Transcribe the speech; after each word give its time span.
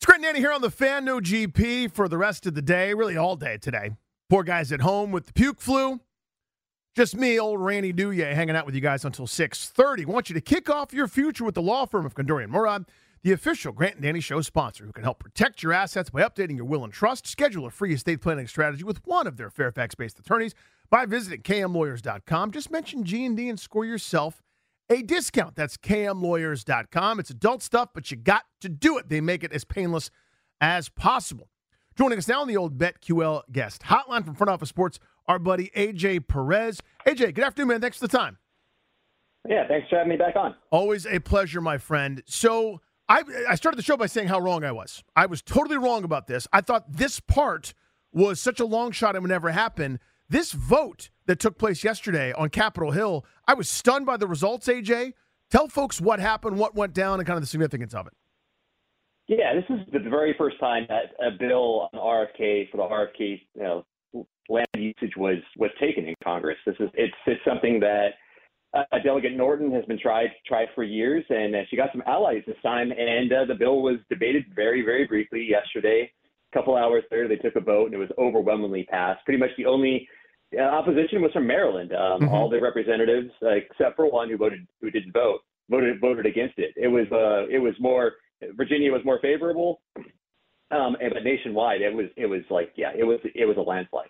It's 0.00 0.06
Grant 0.06 0.22
Nanny 0.22 0.38
here 0.38 0.50
on 0.50 0.62
the 0.62 0.70
Fan 0.70 1.04
No 1.04 1.20
GP 1.20 1.92
for 1.92 2.08
the 2.08 2.16
rest 2.16 2.46
of 2.46 2.54
the 2.54 2.62
day, 2.62 2.94
really 2.94 3.18
all 3.18 3.36
day 3.36 3.58
today. 3.58 3.90
Poor 4.30 4.42
guys 4.42 4.72
at 4.72 4.80
home 4.80 5.12
with 5.12 5.26
the 5.26 5.34
puke 5.34 5.60
flu. 5.60 6.00
Just 6.96 7.14
me, 7.14 7.38
old 7.38 7.60
Danny 7.60 7.92
Rouhier, 7.92 8.32
hanging 8.32 8.56
out 8.56 8.64
with 8.64 8.74
you 8.74 8.80
guys 8.80 9.04
until 9.04 9.26
6.30. 9.26 10.06
want 10.06 10.30
you 10.30 10.34
to 10.34 10.40
kick 10.40 10.70
off 10.70 10.94
your 10.94 11.06
future 11.06 11.44
with 11.44 11.54
the 11.54 11.60
law 11.60 11.84
firm 11.84 12.06
of 12.06 12.14
Condorian 12.14 12.50
Murad, 12.50 12.86
the 13.22 13.32
official 13.32 13.72
Grant 13.72 13.96
and 13.96 14.02
Danny 14.02 14.20
Show 14.20 14.40
sponsor, 14.40 14.86
who 14.86 14.92
can 14.92 15.04
help 15.04 15.18
protect 15.18 15.62
your 15.62 15.74
assets 15.74 16.08
by 16.08 16.22
updating 16.22 16.56
your 16.56 16.64
will 16.64 16.82
and 16.82 16.94
trust. 16.94 17.26
Schedule 17.26 17.66
a 17.66 17.70
free 17.70 17.92
estate 17.92 18.22
planning 18.22 18.46
strategy 18.46 18.84
with 18.84 19.06
one 19.06 19.26
of 19.26 19.36
their 19.36 19.50
Fairfax-based 19.50 20.18
attorneys 20.18 20.54
by 20.88 21.04
visiting 21.04 21.42
kmlawyers.com. 21.42 22.52
Just 22.52 22.70
mention 22.70 23.04
G&D 23.04 23.50
and 23.50 23.60
score 23.60 23.84
yourself 23.84 24.40
a 24.90 25.02
discount. 25.02 25.56
That's 25.56 25.76
kmlawyers.com. 25.76 27.20
It's 27.20 27.30
adult 27.30 27.62
stuff, 27.62 27.90
but 27.94 28.10
you 28.10 28.16
got 28.16 28.42
to 28.60 28.68
do 28.68 28.98
it. 28.98 29.08
They 29.08 29.20
make 29.20 29.44
it 29.44 29.52
as 29.52 29.64
painless 29.64 30.10
as 30.60 30.88
possible. 30.88 31.48
Joining 31.96 32.18
us 32.18 32.28
now 32.28 32.42
on 32.42 32.48
the 32.48 32.56
old 32.56 32.78
BetQL 32.78 33.42
guest 33.52 33.82
hotline 33.82 34.24
from 34.24 34.34
Front 34.34 34.50
Office 34.50 34.68
Sports, 34.68 34.98
our 35.26 35.38
buddy 35.38 35.70
AJ 35.76 36.28
Perez. 36.28 36.80
AJ, 37.06 37.34
good 37.34 37.44
afternoon, 37.44 37.68
man. 37.68 37.80
Thanks 37.80 37.98
for 37.98 38.06
the 38.06 38.16
time. 38.16 38.38
Yeah, 39.48 39.66
thanks 39.68 39.88
for 39.88 39.96
having 39.96 40.10
me 40.10 40.16
back 40.16 40.36
on. 40.36 40.54
Always 40.70 41.06
a 41.06 41.18
pleasure, 41.18 41.60
my 41.60 41.78
friend. 41.78 42.22
So 42.26 42.80
I, 43.08 43.22
I 43.48 43.54
started 43.54 43.78
the 43.78 43.82
show 43.82 43.96
by 43.96 44.06
saying 44.06 44.28
how 44.28 44.38
wrong 44.38 44.64
I 44.64 44.72
was. 44.72 45.02
I 45.16 45.26
was 45.26 45.40
totally 45.40 45.78
wrong 45.78 46.04
about 46.04 46.26
this. 46.26 46.46
I 46.52 46.60
thought 46.60 46.92
this 46.92 47.20
part 47.20 47.74
was 48.12 48.40
such 48.40 48.60
a 48.60 48.64
long 48.66 48.92
shot 48.92 49.14
it 49.14 49.22
would 49.22 49.30
never 49.30 49.50
happen. 49.50 49.98
This 50.30 50.52
vote 50.52 51.10
that 51.26 51.40
took 51.40 51.58
place 51.58 51.82
yesterday 51.82 52.32
on 52.34 52.50
Capitol 52.50 52.92
Hill, 52.92 53.26
I 53.48 53.54
was 53.54 53.68
stunned 53.68 54.06
by 54.06 54.16
the 54.16 54.28
results, 54.28 54.68
AJ. 54.68 55.14
Tell 55.50 55.66
folks 55.66 56.00
what 56.00 56.20
happened, 56.20 56.56
what 56.56 56.76
went 56.76 56.94
down, 56.94 57.18
and 57.18 57.26
kind 57.26 57.36
of 57.36 57.42
the 57.42 57.48
significance 57.48 57.94
of 57.94 58.06
it. 58.06 58.12
Yeah, 59.26 59.54
this 59.54 59.64
is 59.68 59.80
the 59.92 60.08
very 60.08 60.36
first 60.38 60.60
time 60.60 60.86
that 60.88 61.14
a 61.20 61.32
bill 61.36 61.88
on 61.92 61.98
RFK 61.98 62.70
for 62.70 62.76
the 62.76 62.82
RFK 62.84 63.40
you 63.56 63.62
know, 63.62 63.84
land 64.48 64.68
usage 64.76 65.16
was 65.16 65.38
was 65.56 65.70
taken 65.80 66.06
in 66.06 66.14
Congress. 66.22 66.58
This 66.64 66.76
is 66.78 66.90
it's 66.94 67.14
it's 67.26 67.44
something 67.44 67.80
that 67.80 68.10
uh, 68.72 68.98
Delegate 69.02 69.36
Norton 69.36 69.72
has 69.72 69.84
been 69.86 69.98
tried 69.98 70.30
tried 70.46 70.68
for 70.76 70.84
years, 70.84 71.24
and 71.28 71.56
uh, 71.56 71.58
she 71.68 71.76
got 71.76 71.90
some 71.90 72.04
allies 72.06 72.42
this 72.46 72.56
time. 72.62 72.92
And 72.92 73.32
uh, 73.32 73.46
the 73.46 73.54
bill 73.56 73.82
was 73.82 73.96
debated 74.08 74.44
very 74.54 74.82
very 74.82 75.08
briefly 75.08 75.44
yesterday. 75.44 76.08
A 76.52 76.56
couple 76.56 76.76
hours 76.76 77.02
later, 77.10 77.26
they 77.26 77.36
took 77.36 77.56
a 77.56 77.60
vote, 77.60 77.86
and 77.86 77.94
it 77.94 77.98
was 77.98 78.10
overwhelmingly 78.16 78.84
passed. 78.84 79.24
Pretty 79.24 79.38
much 79.38 79.50
the 79.56 79.66
only 79.66 80.08
uh, 80.56 80.62
opposition 80.62 81.22
was 81.22 81.32
from 81.32 81.46
Maryland. 81.46 81.92
Um, 81.92 82.22
mm-hmm. 82.22 82.34
All 82.34 82.48
the 82.50 82.60
representatives, 82.60 83.30
uh, 83.42 83.50
except 83.50 83.96
for 83.96 84.10
one 84.10 84.28
who 84.28 84.36
voted 84.36 84.66
who 84.80 84.90
didn't 84.90 85.12
vote, 85.12 85.40
voted 85.68 86.00
voted 86.00 86.26
against 86.26 86.58
it. 86.58 86.74
It 86.76 86.88
was 86.88 87.06
uh, 87.12 87.48
it 87.48 87.58
was 87.58 87.74
more 87.78 88.12
Virginia 88.56 88.90
was 88.90 89.02
more 89.04 89.18
favorable, 89.20 89.80
um, 90.70 90.96
but 91.00 91.22
nationwide 91.24 91.82
it 91.82 91.94
was 91.94 92.06
it 92.16 92.26
was 92.26 92.42
like 92.50 92.72
yeah 92.76 92.92
it 92.96 93.04
was 93.04 93.20
it 93.34 93.46
was 93.46 93.56
a 93.56 93.62
landslide. 93.62 94.08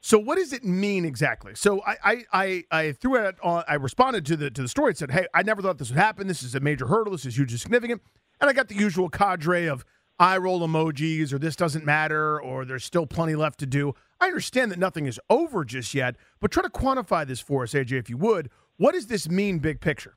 So 0.00 0.18
what 0.18 0.36
does 0.36 0.52
it 0.52 0.64
mean 0.64 1.04
exactly? 1.04 1.54
So 1.54 1.82
I 1.84 1.96
I, 2.04 2.24
I, 2.32 2.64
I 2.70 2.92
threw 2.92 3.16
it 3.16 3.36
on. 3.42 3.64
I 3.68 3.74
responded 3.74 4.24
to 4.26 4.36
the 4.36 4.50
to 4.50 4.62
the 4.62 4.68
story 4.68 4.90
and 4.90 4.96
said, 4.96 5.10
hey, 5.10 5.26
I 5.34 5.42
never 5.42 5.60
thought 5.60 5.78
this 5.78 5.90
would 5.90 5.98
happen. 5.98 6.28
This 6.28 6.42
is 6.42 6.54
a 6.54 6.60
major 6.60 6.86
hurdle. 6.86 7.12
This 7.12 7.26
is 7.26 7.36
hugely 7.36 7.58
significant. 7.58 8.02
And 8.40 8.48
I 8.48 8.52
got 8.52 8.68
the 8.68 8.76
usual 8.76 9.08
cadre 9.08 9.66
of 9.66 9.84
eye 10.18 10.36
roll 10.36 10.66
emojis 10.66 11.32
or 11.32 11.38
this 11.38 11.56
doesn't 11.56 11.84
matter 11.84 12.40
or 12.40 12.64
there's 12.64 12.84
still 12.84 13.06
plenty 13.06 13.34
left 13.34 13.58
to 13.60 13.66
do. 13.66 13.94
I 14.20 14.26
understand 14.26 14.72
that 14.72 14.78
nothing 14.78 15.06
is 15.06 15.20
over 15.30 15.64
just 15.64 15.94
yet, 15.94 16.16
but 16.40 16.50
try 16.50 16.62
to 16.62 16.68
quantify 16.68 17.26
this 17.26 17.40
for 17.40 17.62
us, 17.62 17.72
AJ, 17.72 17.92
if 17.92 18.10
you 18.10 18.16
would. 18.16 18.50
What 18.76 18.94
does 18.94 19.06
this 19.06 19.28
mean, 19.28 19.58
big 19.58 19.80
picture? 19.80 20.16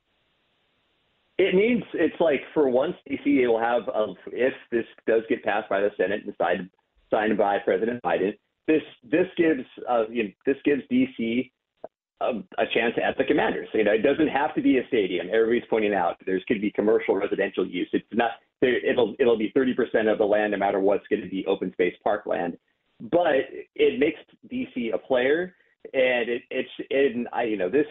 It 1.37 1.55
means 1.55 1.83
it's 1.93 2.19
like 2.19 2.41
for 2.53 2.69
once 2.69 2.95
DC 3.09 3.47
will 3.47 3.59
have 3.59 3.87
a, 3.87 4.13
if 4.27 4.53
this 4.71 4.85
does 5.07 5.23
get 5.29 5.43
passed 5.43 5.69
by 5.69 5.81
the 5.81 5.89
Senate 5.97 6.21
and 6.25 6.33
signed 6.37 6.69
signed 7.09 7.37
by 7.37 7.57
President 7.59 8.01
Biden. 8.03 8.37
This 8.67 8.83
this 9.03 9.27
gives 9.37 9.63
uh, 9.89 10.03
you 10.09 10.25
know, 10.25 10.29
this 10.45 10.57
gives 10.63 10.83
DC 10.91 11.51
a, 12.21 12.25
a 12.59 12.65
chance 12.73 12.93
at 13.03 13.17
the 13.17 13.23
commanders. 13.23 13.67
You 13.73 13.83
know, 13.83 13.91
it 13.91 14.03
doesn't 14.03 14.27
have 14.27 14.53
to 14.55 14.61
be 14.61 14.77
a 14.77 14.87
stadium. 14.87 15.27
Everybody's 15.33 15.67
pointing 15.69 15.95
out 15.95 16.17
there's 16.25 16.43
could 16.47 16.61
be 16.61 16.71
commercial 16.71 17.15
residential 17.15 17.65
use. 17.65 17.89
It's 17.91 18.05
not 18.13 18.31
it'll 18.61 19.15
it'll 19.19 19.37
be 19.37 19.51
30% 19.55 20.11
of 20.11 20.17
the 20.17 20.25
land, 20.25 20.51
no 20.51 20.57
matter 20.57 20.79
what's 20.79 21.07
going 21.07 21.21
to 21.21 21.29
be 21.29 21.45
open 21.47 21.71
space 21.73 21.95
parkland. 22.03 22.57
But 22.99 23.35
it 23.75 23.99
makes 23.99 24.19
DC 24.51 24.93
a 24.93 24.97
player, 24.97 25.55
and 25.93 26.29
it, 26.29 26.43
it's 26.49 26.69
and 26.89 27.27
I 27.33 27.43
you 27.43 27.57
know 27.57 27.69
this 27.69 27.87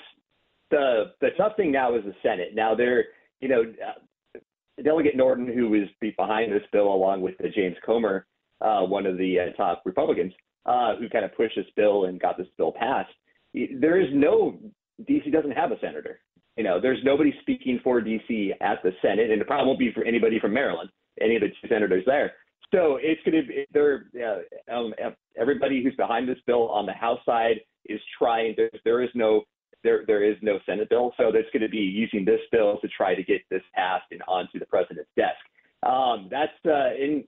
the 0.71 1.13
the 1.21 1.31
tough 1.37 1.57
thing 1.57 1.73
now 1.73 1.97
is 1.97 2.05
the 2.05 2.15
Senate. 2.23 2.55
Now 2.55 2.75
they're 2.75 3.07
you 3.41 3.49
know, 3.49 3.63
uh, 3.63 4.39
Delegate 4.83 5.17
Norton, 5.17 5.47
who 5.47 5.75
is 5.75 5.89
behind 6.01 6.53
this 6.53 6.63
bill, 6.73 6.93
along 6.93 7.21
with 7.21 7.35
James 7.55 7.77
Comer, 7.85 8.27
uh, 8.61 8.83
one 8.83 9.07
of 9.07 9.19
the 9.19 9.39
uh, 9.41 9.53
top 9.57 9.83
Republicans, 9.85 10.33
uh, 10.67 10.97
who 10.97 11.09
kind 11.09 11.25
of 11.25 11.35
pushed 11.35 11.57
this 11.57 11.67
bill 11.77 12.07
and 12.07 12.21
got 12.21 12.39
this 12.39 12.47
bill 12.57 12.73
passed. 12.73 13.11
There 13.53 14.01
is 14.01 14.09
no 14.13 14.59
DC 15.03 15.33
doesn't 15.33 15.53
have 15.53 15.73
a 15.73 15.81
senator. 15.81 16.21
You 16.61 16.65
know, 16.65 16.79
there's 16.79 17.03
nobody 17.03 17.33
speaking 17.41 17.81
for 17.83 18.03
DC 18.03 18.51
at 18.61 18.83
the 18.83 18.93
Senate, 19.01 19.31
and 19.31 19.41
it 19.41 19.47
probably 19.47 19.67
won't 19.67 19.79
be 19.79 19.93
for 19.95 20.05
anybody 20.05 20.39
from 20.39 20.53
Maryland, 20.53 20.91
any 21.19 21.37
of 21.37 21.41
the 21.41 21.49
two 21.49 21.69
senators 21.69 22.05
there. 22.05 22.35
So 22.71 22.99
it's 23.01 23.19
going 23.25 23.43
to 23.43 23.49
be 23.49 23.65
there. 23.73 24.09
Uh, 24.15 24.71
um, 24.71 24.93
everybody 25.41 25.83
who's 25.83 25.95
behind 25.97 26.29
this 26.29 26.37
bill 26.47 26.69
on 26.69 26.85
the 26.85 26.93
House 26.93 27.21
side 27.25 27.61
is 27.87 27.99
trying. 28.19 28.53
There, 28.59 28.69
there 28.85 29.03
is 29.03 29.09
no 29.15 29.45
there 29.85 30.05
there 30.07 30.23
is 30.23 30.37
no 30.43 30.59
Senate 30.67 30.91
bill, 30.91 31.15
so 31.17 31.33
that's 31.33 31.49
going 31.51 31.63
to 31.63 31.69
be 31.71 31.79
using 31.79 32.27
this 32.27 32.41
bill 32.53 32.77
to 32.83 32.89
try 32.89 33.15
to 33.15 33.23
get 33.23 33.41
this 33.49 33.63
passed 33.75 34.05
and 34.11 34.21
onto 34.29 34.59
the 34.59 34.67
president's 34.67 35.09
desk. 35.17 35.41
Um, 35.83 36.29
that's 36.31 36.53
uh, 36.67 36.93
in 36.95 37.25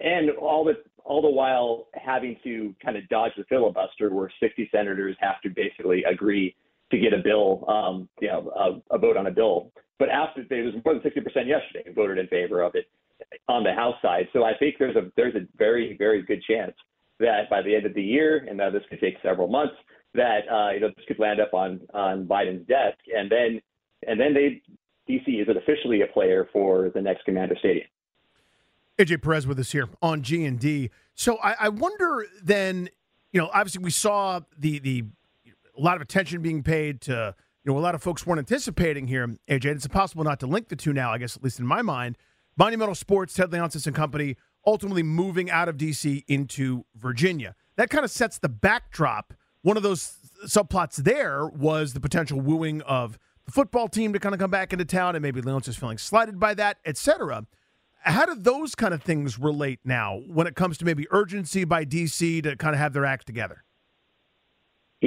and 0.00 0.30
all 0.30 0.64
the 0.64 0.76
all 1.04 1.20
the 1.20 1.28
while 1.28 1.88
having 1.92 2.38
to 2.42 2.74
kind 2.82 2.96
of 2.96 3.06
dodge 3.10 3.32
the 3.36 3.44
filibuster, 3.50 4.14
where 4.14 4.32
60 4.40 4.66
senators 4.72 5.14
have 5.20 5.42
to 5.42 5.50
basically 5.50 6.04
agree 6.04 6.56
to 6.90 6.98
get 6.98 7.12
a 7.12 7.18
bill, 7.18 7.64
um, 7.68 8.08
you 8.20 8.28
know, 8.28 8.82
a, 8.90 8.94
a 8.94 8.98
vote 8.98 9.16
on 9.16 9.26
a 9.26 9.30
bill. 9.30 9.72
But 9.98 10.10
after 10.10 10.44
there 10.48 10.64
was 10.64 10.74
more 10.84 10.94
than 10.94 11.02
60% 11.02 11.24
yesterday 11.46 11.90
voted 11.94 12.18
in 12.18 12.26
favor 12.28 12.62
of 12.62 12.74
it 12.74 12.86
on 13.48 13.64
the 13.64 13.72
House 13.72 13.96
side. 14.02 14.28
So 14.32 14.44
I 14.44 14.52
think 14.58 14.76
there's 14.78 14.96
a 14.96 15.10
there's 15.16 15.34
a 15.34 15.46
very 15.56 15.96
very 15.98 16.22
good 16.22 16.42
chance 16.42 16.74
that 17.18 17.48
by 17.48 17.62
the 17.62 17.74
end 17.74 17.86
of 17.86 17.94
the 17.94 18.02
year, 18.02 18.46
and 18.48 18.58
now 18.58 18.70
this 18.70 18.82
could 18.90 19.00
take 19.00 19.14
several 19.22 19.48
months, 19.48 19.74
that 20.14 20.40
uh, 20.50 20.70
you 20.72 20.80
know 20.80 20.88
this 20.94 21.04
could 21.08 21.18
land 21.18 21.40
up 21.40 21.54
on 21.54 21.80
on 21.94 22.26
Biden's 22.26 22.66
desk, 22.66 22.98
and 23.14 23.30
then 23.30 23.60
and 24.06 24.20
then 24.20 24.34
they 24.34 24.62
DC 25.08 25.40
is 25.40 25.48
officially 25.48 26.02
a 26.02 26.06
player 26.06 26.48
for 26.52 26.90
the 26.90 27.00
next 27.00 27.24
Commander 27.24 27.56
Stadium. 27.58 27.86
AJ 28.98 29.22
Perez 29.22 29.46
with 29.46 29.58
us 29.58 29.72
here 29.72 29.88
on 30.02 30.22
G 30.22 30.44
and 30.44 30.58
D. 30.58 30.90
So 31.14 31.38
I, 31.38 31.54
I 31.60 31.68
wonder 31.68 32.26
then, 32.42 32.88
you 33.32 33.40
know, 33.40 33.50
obviously 33.52 33.82
we 33.82 33.90
saw 33.90 34.40
the 34.58 34.78
the 34.78 35.04
a 35.76 35.80
lot 35.80 35.96
of 35.96 36.02
attention 36.02 36.42
being 36.42 36.62
paid 36.62 37.00
to 37.02 37.34
you 37.64 37.72
know 37.72 37.78
a 37.78 37.80
lot 37.80 37.94
of 37.94 38.02
folks 38.02 38.26
weren't 38.26 38.38
anticipating 38.38 39.06
here. 39.06 39.26
AJ, 39.48 39.64
it's 39.66 39.84
impossible 39.84 40.24
not 40.24 40.40
to 40.40 40.46
link 40.46 40.68
the 40.68 40.76
two 40.76 40.92
now. 40.92 41.12
I 41.12 41.18
guess 41.18 41.36
at 41.36 41.42
least 41.42 41.58
in 41.58 41.66
my 41.66 41.82
mind, 41.82 42.16
Monumental 42.56 42.94
Sports, 42.94 43.34
Ted 43.34 43.50
Leonsis 43.50 43.86
and 43.86 43.94
company 43.94 44.36
ultimately 44.66 45.02
moving 45.02 45.50
out 45.50 45.68
of 45.68 45.76
DC 45.76 46.24
into 46.26 46.84
Virginia. 46.96 47.54
That 47.76 47.90
kind 47.90 48.04
of 48.04 48.10
sets 48.10 48.38
the 48.38 48.48
backdrop 48.48 49.34
one 49.66 49.76
of 49.76 49.82
those 49.82 50.14
subplots 50.46 50.94
there 50.94 51.44
was 51.44 51.92
the 51.92 51.98
potential 51.98 52.40
wooing 52.40 52.82
of 52.82 53.18
the 53.46 53.50
football 53.50 53.88
team 53.88 54.12
to 54.12 54.20
kind 54.20 54.32
of 54.32 54.40
come 54.40 54.48
back 54.48 54.72
into 54.72 54.84
town, 54.84 55.16
and 55.16 55.22
maybe 55.24 55.42
Leonsis 55.42 55.76
feeling 55.76 55.98
slighted 55.98 56.38
by 56.38 56.54
that, 56.54 56.78
etc. 56.84 57.48
how 58.02 58.24
do 58.24 58.36
those 58.36 58.76
kind 58.76 58.94
of 58.94 59.02
things 59.02 59.40
relate 59.40 59.80
now 59.84 60.20
when 60.28 60.46
it 60.46 60.54
comes 60.54 60.78
to 60.78 60.84
maybe 60.84 61.08
urgency 61.10 61.64
by 61.64 61.84
DC 61.84 62.44
to 62.44 62.54
kind 62.54 62.76
of 62.76 62.78
have 62.78 62.92
their 62.92 63.04
act 63.04 63.26
together? 63.26 63.64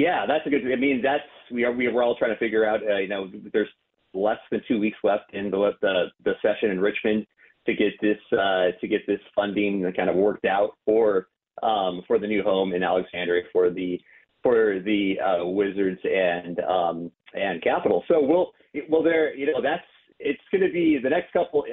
Yeah, 0.00 0.24
that's 0.26 0.46
a 0.46 0.50
good. 0.50 0.62
I 0.72 0.76
mean, 0.76 1.02
that's 1.02 1.24
we 1.52 1.64
are 1.64 1.72
we 1.72 1.86
are 1.86 2.02
all 2.02 2.16
trying 2.16 2.32
to 2.32 2.38
figure 2.38 2.64
out. 2.64 2.80
Uh, 2.82 2.96
you 2.96 3.08
know, 3.08 3.30
there's 3.52 3.68
less 4.14 4.38
than 4.50 4.62
two 4.66 4.80
weeks 4.80 4.96
left 5.04 5.34
in 5.34 5.50
the 5.50 5.72
the, 5.82 6.04
the 6.24 6.32
session 6.40 6.70
in 6.70 6.80
Richmond 6.80 7.26
to 7.66 7.74
get 7.74 7.92
this 8.00 8.16
uh, 8.32 8.68
to 8.80 8.88
get 8.88 9.02
this 9.06 9.20
funding 9.34 9.92
kind 9.94 10.08
of 10.08 10.16
worked 10.16 10.46
out 10.46 10.70
for 10.86 11.28
um, 11.62 12.02
for 12.06 12.18
the 12.18 12.26
new 12.26 12.42
home 12.42 12.72
in 12.72 12.82
Alexandria 12.82 13.42
for 13.52 13.68
the 13.68 14.00
for 14.42 14.80
the 14.86 15.16
uh, 15.20 15.44
Wizards 15.44 16.00
and 16.04 16.58
um, 16.60 17.12
and 17.34 17.62
Capitol. 17.62 18.02
So 18.08 18.22
we'll 18.22 18.52
well 18.88 19.02
there 19.02 19.34
you 19.34 19.46
know 19.52 19.60
that's 19.62 19.84
it's 20.18 20.40
going 20.50 20.62
to 20.66 20.72
be 20.72 20.98
the 21.02 21.10
next 21.10 21.30
couple. 21.34 21.64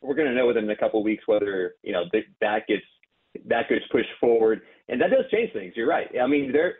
We're 0.00 0.14
going 0.14 0.28
to 0.28 0.34
know 0.34 0.46
within 0.46 0.68
a 0.70 0.76
couple 0.76 1.00
of 1.00 1.04
weeks 1.04 1.24
whether 1.26 1.74
you 1.82 1.92
know 1.92 2.04
that 2.40 2.66
gets 2.66 2.84
that 3.46 3.68
gets 3.68 3.84
pushed 3.92 4.08
forward, 4.18 4.62
and 4.88 4.98
that 5.02 5.10
does 5.10 5.30
change 5.30 5.52
things. 5.52 5.74
You're 5.76 5.86
right. 5.86 6.08
I 6.18 6.26
mean 6.26 6.50
there 6.50 6.76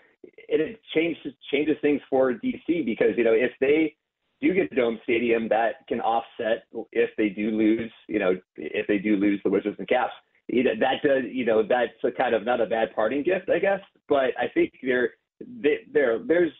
it 0.49 0.81
changes 0.94 1.32
changes 1.53 1.76
things 1.81 2.00
for 2.09 2.32
DC 2.32 2.85
because 2.85 3.17
you 3.17 3.25
know 3.25 3.32
if 3.32 3.53
they 3.61 3.94
do 4.41 4.53
get 4.53 4.71
the 4.71 4.76
dome 4.76 4.99
stadium, 5.05 5.49
that 5.49 5.87
can 5.88 6.00
offset 6.00 6.65
if 6.93 7.11
they 7.17 7.29
do 7.29 7.50
lose. 7.50 7.91
You 8.09 8.19
know 8.19 8.37
if 8.56 8.87
they 8.87 8.99
do 8.99 9.17
lose 9.17 9.41
the 9.44 9.50
Wizards 9.50 9.76
and 9.79 9.88
Caps. 9.88 10.12
You 10.47 10.62
know, 10.62 10.73
that 10.79 11.03
does, 11.03 11.23
you 11.32 11.47
know, 11.47 11.62
that's 11.62 11.93
a 12.05 12.11
kind 12.11 12.35
of 12.35 12.44
not 12.44 12.61
a 12.61 12.67
bad 12.67 12.94
parting 12.94 13.23
gift, 13.23 13.49
I 13.49 13.59
guess. 13.59 13.81
But 14.11 14.37
I 14.38 14.49
think 14.53 14.75
there, 14.82 15.15
there, 15.41 16.19
there's 16.19 16.53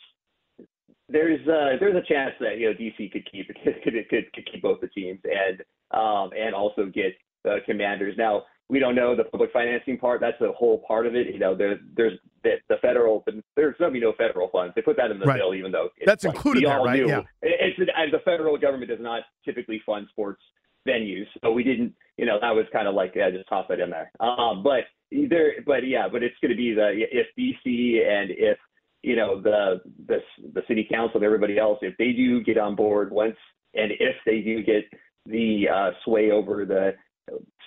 there's 1.09 1.41
uh, 1.47 1.77
there's 1.79 1.97
a 1.97 2.09
chance 2.09 2.35
that 2.41 2.59
you 2.59 2.69
know 2.69 2.75
DC 2.75 3.13
could 3.13 3.29
keep 3.31 3.49
could 3.49 3.57
could, 3.85 3.95
could, 4.09 4.33
could 4.33 4.51
keep 4.51 4.63
both 4.63 4.81
the 4.81 4.89
teams 4.89 5.21
and 5.25 5.63
um, 5.91 6.31
and 6.39 6.55
also 6.55 6.87
get 6.87 7.13
the 7.45 7.59
Commanders. 7.67 8.15
Now 8.17 8.45
we 8.69 8.79
don't 8.79 8.95
know 8.95 9.15
the 9.15 9.25
public 9.25 9.53
financing 9.53 9.99
part. 9.99 10.21
That's 10.21 10.39
the 10.41 10.53
whole 10.53 10.79
part 10.87 11.07
of 11.07 11.15
it. 11.15 11.33
You 11.33 11.39
know, 11.39 11.55
there's 11.55 11.79
there's 11.97 12.19
the, 12.43 12.55
the 12.69 12.77
federal 12.81 13.25
there's 13.57 13.77
going 13.79 13.93
to 13.93 13.93
be 13.93 14.01
no 14.01 14.13
federal 14.17 14.49
funds. 14.49 14.73
They 14.75 14.83
put 14.83 14.97
that 14.97 15.11
in 15.11 15.19
the 15.19 15.27
right. 15.27 15.39
bill, 15.39 15.55
even 15.55 15.71
though 15.71 15.91
that's 16.07 16.25
like, 16.25 16.35
included 16.35 16.61
we 16.61 16.67
there, 16.67 16.79
all 16.79 16.85
right? 16.85 17.01
Knew. 17.01 17.09
Yeah. 17.09 17.23
It's 17.43 17.79
and 17.79 18.13
the 18.13 18.21
federal 18.25 18.57
government 18.57 18.91
does 18.91 19.01
not 19.01 19.23
typically 19.45 19.83
fund 19.85 20.07
sports 20.11 20.43
venues, 20.89 21.27
so 21.43 21.53
we 21.53 21.63
didn't. 21.63 21.95
You 22.17 22.27
know, 22.27 22.39
that 22.41 22.55
was 22.55 22.65
kind 22.73 22.89
of 22.89 22.95
like 22.95 23.13
yeah, 23.15 23.31
just 23.31 23.49
toss 23.49 23.67
that 23.69 23.81
in 23.81 23.91
there. 23.91 24.11
Um, 24.21 24.63
but 24.63 24.85
there, 25.11 25.55
but 25.67 25.87
yeah, 25.87 26.09
but 26.11 26.23
it's 26.23 26.37
going 26.41 26.51
to 26.51 26.57
be 26.57 26.75
the 26.75 26.93
if 27.11 27.27
DC 27.39 28.07
and 28.07 28.31
if 28.31 28.59
you 29.03 29.17
know 29.17 29.41
the 29.41 29.83
the 30.07 30.21
the 30.55 30.63
city 30.69 30.87
council 30.91 31.17
and 31.17 31.25
everybody 31.25 31.59
else, 31.59 31.79
if 31.83 31.97
they 31.99 32.13
do 32.13 32.43
get 32.43 32.57
on 32.57 32.75
board 32.75 33.11
once, 33.13 33.37
and 33.75 33.93
if 33.93 34.17
they 34.25 34.41
do 34.41 34.63
get 34.63 34.85
the 35.27 35.69
uh, 35.69 35.91
sway 36.05 36.31
over 36.31 36.65
the 36.65 36.95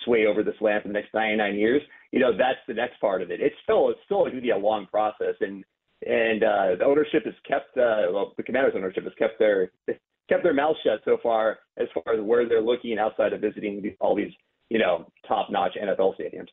sway 0.04 0.26
over 0.26 0.44
this 0.44 0.56
land 0.62 0.84
for 0.84 0.90
the 0.90 0.94
next 0.94 1.14
99 1.14 1.56
years, 1.56 1.82
you 2.12 2.20
know 2.20 2.32
that's 2.32 2.60
the 2.68 2.74
next 2.74 3.00
part 3.00 3.22
of 3.22 3.32
it. 3.32 3.42
It's 3.42 3.56
still 3.64 3.90
it's 3.90 4.00
still 4.06 4.20
going 4.20 4.36
to 4.36 4.42
be 4.42 4.52
a 4.52 4.58
long 4.58 4.88
process, 4.88 5.36
and 5.42 5.64
and 6.06 6.44
uh, 6.44 6.76
the 6.80 6.86
ownership 6.86 7.26
has 7.26 7.34
kept 7.48 7.78
uh, 7.78 8.12
well 8.12 8.34
the 8.38 8.44
Commanders 8.44 8.74
ownership 8.76 9.04
has 9.04 9.14
kept 9.18 9.40
their 9.40 9.72
kept 10.30 10.44
their 10.44 10.54
mouth 10.54 10.76
shut 10.84 11.02
so 11.06 11.18
far 11.22 11.60
as 11.78 11.88
far 11.94 12.14
as 12.14 12.22
where 12.22 12.48
they're 12.48 12.62
looking 12.62 12.98
outside 13.00 13.34
of 13.34 13.42
visiting 13.42 13.96
all 14.00 14.16
these 14.16 14.32
you 14.70 14.80
know 14.80 15.10
top 15.28 15.50
notch 15.50 15.74
NFL 15.82 16.14
stadiums. 16.20 16.48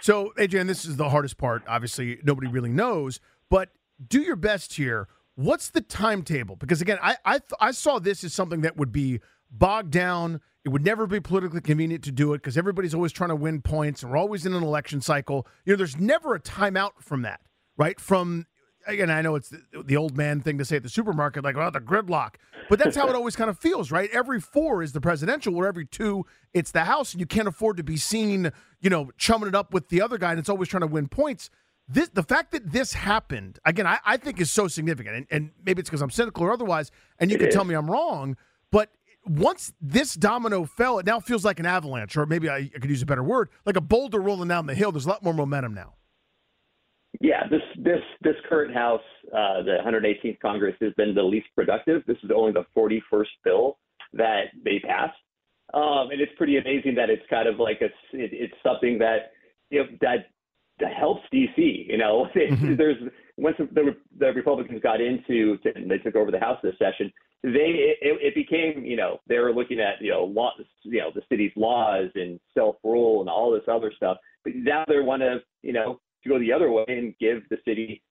So, 0.00 0.32
AJ, 0.38 0.60
and 0.60 0.70
this 0.70 0.84
is 0.84 0.96
the 0.96 1.08
hardest 1.08 1.38
part. 1.38 1.62
Obviously, 1.66 2.18
nobody 2.22 2.46
really 2.46 2.70
knows, 2.70 3.20
but 3.50 3.70
do 4.06 4.20
your 4.20 4.36
best 4.36 4.74
here. 4.74 5.08
What's 5.34 5.70
the 5.70 5.80
timetable? 5.80 6.56
Because 6.56 6.80
again, 6.80 6.98
I 7.02 7.16
I, 7.24 7.38
th- 7.38 7.52
I 7.60 7.70
saw 7.70 7.98
this 7.98 8.24
as 8.24 8.32
something 8.32 8.60
that 8.62 8.76
would 8.76 8.92
be 8.92 9.20
bogged 9.50 9.90
down. 9.90 10.40
It 10.64 10.70
would 10.70 10.84
never 10.84 11.06
be 11.06 11.20
politically 11.20 11.60
convenient 11.60 12.04
to 12.04 12.12
do 12.12 12.34
it 12.34 12.38
because 12.38 12.58
everybody's 12.58 12.94
always 12.94 13.12
trying 13.12 13.30
to 13.30 13.36
win 13.36 13.62
points, 13.62 14.02
and 14.02 14.12
we're 14.12 14.18
always 14.18 14.44
in 14.44 14.52
an 14.54 14.62
election 14.62 15.00
cycle. 15.00 15.46
You 15.64 15.72
know, 15.72 15.76
there's 15.78 15.96
never 15.98 16.34
a 16.34 16.40
timeout 16.40 17.00
from 17.00 17.22
that, 17.22 17.40
right? 17.76 17.98
From 18.00 18.46
again, 18.86 19.10
I 19.10 19.22
know 19.22 19.34
it's 19.34 19.50
the, 19.50 19.62
the 19.84 19.96
old 19.96 20.16
man 20.16 20.40
thing 20.40 20.58
to 20.58 20.64
say 20.64 20.76
at 20.76 20.82
the 20.82 20.88
supermarket, 20.88 21.44
like, 21.44 21.56
well, 21.56 21.70
the 21.70 21.80
gridlock. 21.80 22.36
But 22.70 22.78
that's 22.78 22.96
how 22.96 23.08
it 23.08 23.14
always 23.14 23.36
kind 23.36 23.50
of 23.50 23.58
feels, 23.58 23.90
right? 23.90 24.08
Every 24.12 24.40
four 24.40 24.82
is 24.82 24.92
the 24.92 25.00
presidential, 25.00 25.56
or 25.56 25.66
every 25.66 25.86
two, 25.86 26.24
it's 26.54 26.70
the 26.70 26.84
House, 26.84 27.12
and 27.12 27.20
you 27.20 27.26
can't 27.26 27.48
afford 27.48 27.76
to 27.76 27.82
be 27.82 27.96
seen, 27.96 28.50
you 28.80 28.90
know, 28.90 29.10
chumming 29.18 29.48
it 29.48 29.54
up 29.54 29.74
with 29.74 29.88
the 29.90 30.00
other 30.00 30.16
guy, 30.18 30.30
and 30.30 30.38
it's 30.38 30.48
always 30.48 30.68
trying 30.68 30.80
to 30.82 30.86
win 30.86 31.08
points. 31.08 31.50
This, 31.86 32.08
the 32.10 32.22
fact 32.22 32.52
that 32.52 32.72
this 32.72 32.92
happened 32.92 33.58
again, 33.64 33.86
I, 33.86 33.98
I 34.04 34.16
think 34.18 34.40
is 34.40 34.50
so 34.50 34.68
significant, 34.68 35.16
and, 35.16 35.26
and 35.30 35.50
maybe 35.64 35.80
it's 35.80 35.88
because 35.88 36.02
I'm 36.02 36.10
cynical 36.10 36.44
or 36.44 36.52
otherwise, 36.52 36.90
and 37.18 37.30
you 37.30 37.36
It 37.36 37.40
can 37.40 37.48
is. 37.48 37.54
tell 37.54 37.64
me 37.64 37.74
I'm 37.74 37.90
wrong. 37.90 38.36
Once 39.28 39.72
this 39.80 40.14
domino 40.14 40.64
fell, 40.64 40.98
it 40.98 41.06
now 41.06 41.20
feels 41.20 41.44
like 41.44 41.60
an 41.60 41.66
avalanche, 41.66 42.16
or 42.16 42.26
maybe 42.26 42.48
I, 42.48 42.56
I 42.74 42.78
could 42.80 42.90
use 42.90 43.02
a 43.02 43.06
better 43.06 43.22
word, 43.22 43.48
like 43.66 43.76
a 43.76 43.80
boulder 43.80 44.20
rolling 44.20 44.48
down 44.48 44.66
the 44.66 44.74
hill. 44.74 44.90
There's 44.92 45.06
a 45.06 45.08
lot 45.08 45.22
more 45.22 45.34
momentum 45.34 45.74
now. 45.74 45.94
Yeah, 47.20 47.46
this 47.50 47.62
this 47.78 48.00
this 48.20 48.34
current 48.48 48.72
House, 48.74 49.00
uh, 49.32 49.62
the 49.62 49.78
118th 49.84 50.40
Congress, 50.40 50.74
has 50.80 50.92
been 50.94 51.14
the 51.14 51.22
least 51.22 51.46
productive. 51.54 52.02
This 52.06 52.18
is 52.22 52.30
only 52.34 52.52
the 52.52 52.64
41st 52.76 53.26
bill 53.44 53.78
that 54.12 54.44
they 54.64 54.78
passed, 54.80 55.16
um, 55.74 56.10
and 56.10 56.20
it's 56.20 56.32
pretty 56.36 56.58
amazing 56.58 56.94
that 56.96 57.10
it's 57.10 57.22
kind 57.28 57.48
of 57.48 57.58
like 57.58 57.80
a 57.80 57.86
it, 58.16 58.30
it's 58.32 58.54
something 58.62 58.98
that 58.98 59.32
you 59.70 59.80
know 59.80 59.86
that 60.02 60.26
that 60.80 60.92
helps 60.94 61.22
DC. 61.32 61.88
You 61.88 61.96
know, 61.98 62.28
Mhm. 62.36 62.76
there's 62.76 62.96
once 63.36 63.56
the 63.58 63.96
the 64.18 64.32
Republicans 64.32 64.80
got 64.82 65.00
into 65.00 65.56
to, 65.58 65.74
and 65.74 65.90
they 65.90 65.98
took 65.98 66.14
over 66.14 66.30
the 66.30 66.38
House 66.40 66.58
this 66.62 66.74
session, 66.78 67.10
they 67.42 67.94
it, 68.00 68.18
it 68.20 68.34
became 68.34 68.84
you 68.84 68.96
know 68.96 69.20
they 69.28 69.38
were 69.38 69.52
looking 69.52 69.80
at 69.80 70.00
you 70.00 70.10
know 70.10 70.24
law 70.24 70.50
you 70.82 71.00
know 71.00 71.10
the 71.14 71.22
city's 71.28 71.52
laws 71.56 72.10
and 72.14 72.40
self 72.54 72.76
rule 72.82 73.20
and 73.20 73.30
all 73.30 73.52
this 73.52 73.68
other 73.68 73.92
stuff, 73.96 74.16
but 74.44 74.54
now 74.54 74.84
they 74.88 75.00
want 75.00 75.22
to 75.22 75.38
you 75.62 75.72
know 75.72 76.00
to 76.22 76.28
go 76.28 76.38
the 76.38 76.52
other 76.52 76.70
way 76.70 76.84
and 76.88 77.14
give 77.18 77.48
the 77.48 77.58
city 77.64 78.02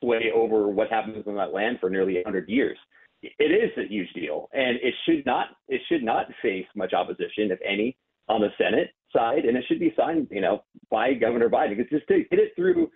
sway 0.00 0.30
over 0.34 0.68
what 0.68 0.90
happens 0.90 1.24
on 1.26 1.36
that 1.36 1.52
land 1.52 1.78
for 1.80 1.90
nearly 1.90 2.14
100 2.14 2.48
years. 2.48 2.78
It 3.22 3.52
is 3.52 3.70
a 3.78 3.88
huge 3.88 4.12
deal, 4.14 4.48
and 4.52 4.76
it 4.82 4.94
should 5.06 5.24
not 5.24 5.48
it 5.68 5.80
should 5.88 6.02
not 6.02 6.26
face 6.42 6.66
much 6.74 6.92
opposition, 6.92 7.52
if 7.52 7.60
any, 7.64 7.96
on 8.28 8.40
the 8.40 8.48
Senate 8.58 8.90
side, 9.12 9.44
and 9.44 9.56
it 9.56 9.64
should 9.68 9.78
be 9.78 9.94
signed, 9.96 10.26
you 10.30 10.40
know, 10.40 10.64
by 10.90 11.14
Governor 11.14 11.48
Biden. 11.48 11.76
Because 11.76 11.90
just 11.90 12.08
to 12.08 12.24
get 12.30 12.40
it 12.40 12.52
through 12.56 12.90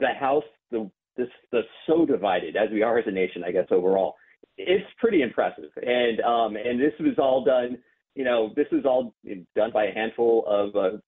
the 0.00 0.08
House, 0.18 0.44
the 0.70 0.90
this 1.18 1.28
the 1.50 1.62
so 1.86 2.06
divided 2.06 2.56
as 2.56 2.70
we 2.70 2.82
are 2.82 2.98
as 2.98 3.06
a 3.06 3.10
nation, 3.10 3.44
I 3.44 3.52
guess 3.52 3.66
overall, 3.70 4.14
it's 4.56 4.86
pretty 4.98 5.22
impressive. 5.22 5.70
And 5.76 6.20
um 6.20 6.56
and 6.56 6.80
this 6.80 6.92
was 7.00 7.14
all 7.18 7.44
done, 7.44 7.78
you 8.14 8.24
know, 8.24 8.52
this 8.56 8.66
was 8.72 8.84
all 8.84 9.14
done 9.56 9.70
by 9.72 9.86
a 9.86 9.94
handful 9.94 10.44
of 10.46 10.76
uh, 10.76 10.98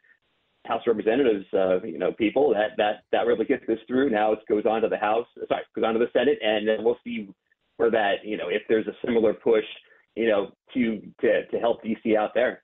House 0.67 0.83
Representatives, 0.87 1.45
uh, 1.53 1.83
you 1.83 1.99
know, 1.99 2.13
people 2.13 2.53
that 2.55 2.71
that 2.79 3.05
that 3.13 3.27
really 3.27 3.45
gets 3.45 3.65
this 3.67 3.79
through. 3.87 4.11
Now 4.11 4.33
it 4.33 4.41
goes 4.49 4.65
on 4.67 4.83
to 4.83 4.89
the 4.89 4.97
House, 4.97 5.27
sorry, 5.49 5.63
goes 5.75 5.85
on 5.85 5.95
to 5.95 5.99
the 5.99 6.11
Senate, 6.13 6.39
and 6.43 6.67
then 6.67 6.83
we'll 6.83 6.99
see 7.05 7.29
where 7.77 7.91
that, 7.91 8.25
you 8.25 8.37
know, 8.37 8.49
if 8.49 8.63
there's 8.69 8.87
a 8.87 8.97
similar 9.05 9.35
push, 9.35 9.65
you 10.17 10.29
know, 10.29 10.53
to 10.73 11.01
to 11.21 11.47
to 11.47 11.59
help 11.59 11.83
DC 11.85 12.17
out 12.17 12.33
there. 12.35 12.64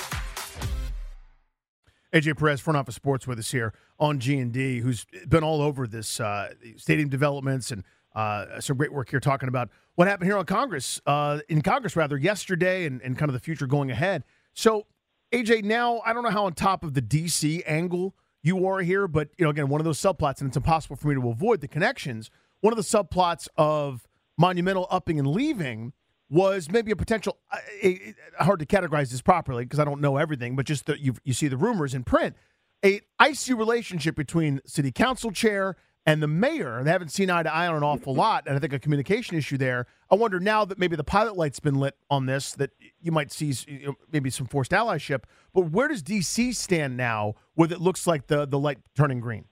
AJ 2.13 2.37
Perez, 2.37 2.59
front 2.59 2.77
office 2.77 2.95
sports, 2.95 3.25
with 3.25 3.39
us 3.39 3.51
here 3.51 3.73
on 3.99 4.19
G 4.19 4.37
and 4.37 4.51
D, 4.51 4.79
who's 4.79 5.05
been 5.27 5.43
all 5.43 5.61
over 5.61 5.87
this 5.87 6.19
uh, 6.19 6.53
stadium 6.75 7.07
developments 7.07 7.71
and 7.71 7.83
uh, 8.13 8.59
some 8.59 8.75
great 8.75 8.91
work 8.91 9.09
here 9.09 9.21
talking 9.21 9.47
about 9.47 9.69
what 9.95 10.07
happened 10.07 10.27
here 10.27 10.37
on 10.37 10.45
Congress, 10.45 10.99
uh, 11.05 11.39
in 11.47 11.61
Congress 11.61 11.95
rather, 11.95 12.17
yesterday, 12.17 12.85
and, 12.85 13.01
and 13.01 13.17
kind 13.17 13.29
of 13.29 13.33
the 13.33 13.39
future 13.39 13.65
going 13.65 13.89
ahead. 13.89 14.23
So, 14.53 14.87
AJ, 15.31 15.63
now 15.63 16.01
I 16.05 16.11
don't 16.11 16.23
know 16.23 16.29
how 16.29 16.45
on 16.45 16.53
top 16.53 16.83
of 16.83 16.93
the 16.93 17.01
DC 17.01 17.63
angle 17.65 18.13
you 18.43 18.67
are 18.67 18.81
here, 18.81 19.07
but 19.07 19.29
you 19.37 19.45
know, 19.45 19.49
again, 19.49 19.69
one 19.69 19.79
of 19.79 19.85
those 19.85 19.99
subplots, 19.99 20.41
and 20.41 20.49
it's 20.49 20.57
impossible 20.57 20.97
for 20.97 21.07
me 21.07 21.15
to 21.15 21.29
avoid 21.29 21.61
the 21.61 21.67
connections. 21.67 22.29
One 22.59 22.73
of 22.73 22.77
the 22.77 22.83
subplots 22.83 23.47
of 23.55 24.07
Monumental 24.37 24.87
upping 24.89 25.19
and 25.19 25.27
leaving 25.27 25.93
was 26.31 26.71
maybe 26.71 26.91
a 26.91 26.95
potential. 26.95 27.37
Uh, 27.51 27.93
hard 28.39 28.59
to 28.59 28.65
categorize 28.65 29.11
this 29.11 29.21
properly 29.21 29.65
because 29.65 29.79
I 29.79 29.85
don't 29.85 29.99
know 29.99 30.17
everything, 30.17 30.55
but 30.55 30.65
just 30.65 30.85
that 30.85 31.01
you 31.01 31.13
you 31.23 31.33
see 31.33 31.49
the 31.49 31.57
rumors 31.57 31.93
in 31.93 32.03
print. 32.03 32.35
A 32.83 33.01
icy 33.19 33.53
relationship 33.53 34.15
between 34.15 34.61
city 34.65 34.91
council 34.91 35.31
chair 35.31 35.75
and 36.05 36.23
the 36.23 36.27
mayor. 36.27 36.83
They 36.83 36.89
haven't 36.89 37.09
seen 37.09 37.29
eye 37.29 37.43
to 37.43 37.53
eye 37.53 37.67
on 37.67 37.75
an 37.75 37.83
awful 37.83 38.15
lot, 38.15 38.45
and 38.47 38.55
I 38.55 38.59
think 38.59 38.73
a 38.73 38.79
communication 38.79 39.37
issue 39.37 39.57
there. 39.57 39.85
I 40.09 40.15
wonder 40.15 40.39
now 40.39 40.65
that 40.65 40.79
maybe 40.79 40.95
the 40.95 41.03
pilot 41.03 41.37
light's 41.37 41.59
been 41.59 41.75
lit 41.75 41.95
on 42.09 42.25
this, 42.25 42.53
that 42.53 42.71
you 43.01 43.11
might 43.11 43.31
see 43.31 43.53
you 43.67 43.87
know, 43.87 43.95
maybe 44.11 44.29
some 44.31 44.47
forced 44.47 44.71
allyship. 44.71 45.23
But 45.53 45.69
where 45.69 45.89
does 45.89 46.01
DC 46.01 46.55
stand 46.55 46.97
now, 46.97 47.35
with 47.55 47.71
it 47.71 47.81
looks 47.81 48.07
like 48.07 48.27
the 48.27 48.45
the 48.47 48.57
light 48.57 48.79
turning 48.95 49.19
green? 49.19 49.45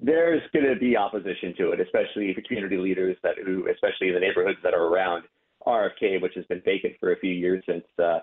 There's 0.00 0.42
going 0.52 0.66
to 0.66 0.78
be 0.78 0.96
opposition 0.96 1.54
to 1.56 1.70
it, 1.70 1.80
especially 1.80 2.34
the 2.34 2.42
community 2.42 2.76
leaders 2.76 3.16
that 3.22 3.36
who, 3.44 3.66
especially 3.72 4.08
in 4.08 4.14
the 4.14 4.20
neighborhoods 4.20 4.58
that 4.62 4.74
are 4.74 4.86
around 4.88 5.24
RFK, 5.66 6.20
which 6.20 6.34
has 6.36 6.44
been 6.46 6.62
vacant 6.64 6.94
for 7.00 7.12
a 7.12 7.18
few 7.18 7.32
years 7.32 7.62
since 7.68 7.84
uh, 8.02 8.20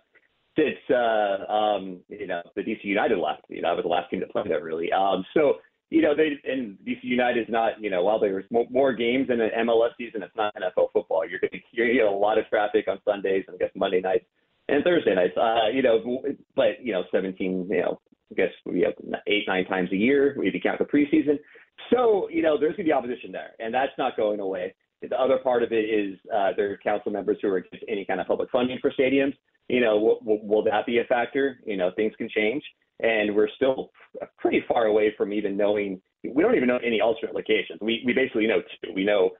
since 0.57 0.77
uh, 0.89 1.51
um, 1.51 1.99
you 2.09 2.27
know 2.27 2.41
the 2.55 2.61
DC 2.61 2.83
United 2.83 3.17
left. 3.17 3.43
You 3.49 3.61
know, 3.61 3.69
I 3.69 3.73
was 3.73 3.83
the 3.83 3.89
last 3.89 4.09
team 4.09 4.19
to 4.21 4.27
play 4.27 4.43
there 4.47 4.63
really. 4.63 4.91
Um, 4.91 5.25
so 5.33 5.55
you 5.91 6.01
know, 6.01 6.15
they 6.15 6.39
and 6.49 6.77
DC 6.87 6.99
United 7.03 7.41
is 7.41 7.49
not, 7.49 7.73
you 7.81 7.89
know, 7.89 8.01
while 8.01 8.17
there's 8.17 8.45
more, 8.49 8.65
more 8.69 8.93
games 8.93 9.27
in 9.29 9.41
an 9.41 9.49
MLS 9.65 9.89
season, 9.97 10.23
it's 10.23 10.35
not 10.37 10.55
NFL 10.55 10.93
football. 10.93 11.27
You're 11.27 11.39
going 11.39 11.51
to 11.51 11.95
get 11.95 12.05
a 12.05 12.09
lot 12.09 12.37
of 12.37 12.47
traffic 12.47 12.87
on 12.87 12.99
Sundays 13.05 13.43
and 13.47 13.55
I 13.55 13.57
guess 13.57 13.71
Monday 13.75 13.99
nights 13.99 14.23
and 14.69 14.85
Thursday 14.85 15.13
nights. 15.13 15.35
Uh, 15.35 15.67
you 15.71 15.81
know, 15.81 16.23
but 16.55 16.81
you 16.81 16.93
know, 16.93 17.03
17, 17.11 17.67
you 17.69 17.81
know, 17.81 17.99
I 18.31 18.35
guess 18.35 18.51
we 18.65 18.81
have 18.81 18.93
eight, 19.27 19.43
nine 19.47 19.65
times 19.65 19.89
a 19.91 19.97
year 19.97 20.41
if 20.41 20.53
you 20.53 20.61
count 20.61 20.79
the 20.79 20.85
preseason. 20.85 21.37
So 21.93 22.29
you 22.29 22.41
know, 22.41 22.57
there's 22.57 22.77
going 22.77 22.85
to 22.85 22.89
be 22.89 22.93
opposition 22.93 23.33
there, 23.33 23.51
and 23.59 23.73
that's 23.73 23.91
not 23.97 24.15
going 24.15 24.39
away. 24.39 24.73
The 25.01 25.19
other 25.19 25.37
part 25.37 25.63
of 25.63 25.71
it 25.71 25.85
is 25.85 26.19
uh, 26.33 26.51
there 26.55 26.71
are 26.71 26.77
council 26.77 27.11
members 27.11 27.37
who 27.41 27.49
are 27.49 27.57
against 27.57 27.83
any 27.87 28.05
kind 28.05 28.21
of 28.21 28.27
public 28.27 28.49
funding 28.51 28.77
for 28.81 28.91
stadiums. 28.91 29.33
You 29.67 29.79
know, 29.79 29.97
will, 29.97 30.19
will, 30.23 30.47
will 30.47 30.63
that 30.65 30.85
be 30.85 30.99
a 30.99 31.03
factor? 31.05 31.59
You 31.65 31.77
know, 31.77 31.91
things 31.95 32.13
can 32.17 32.29
change, 32.29 32.63
and 32.99 33.35
we're 33.35 33.49
still 33.55 33.91
pretty 34.37 34.63
far 34.67 34.85
away 34.85 35.13
from 35.17 35.33
even 35.33 35.57
knowing. 35.57 36.01
We 36.23 36.43
don't 36.43 36.55
even 36.55 36.67
know 36.67 36.79
any 36.85 37.01
alternate 37.01 37.33
locations. 37.33 37.79
We 37.81 38.03
we 38.05 38.13
basically 38.13 38.47
know 38.47 38.61
two. 38.83 38.93
We 38.93 39.03
know 39.03 39.31